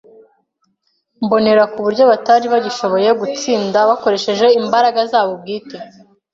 [1.23, 5.77] mbonera ku buryo batari bagishoboye gutsinda bakoresheje imbaraga zabo bwite.